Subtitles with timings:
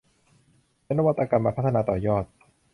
[0.85, 2.25] และนวัตกรรมมาพัฒนาต่อยอด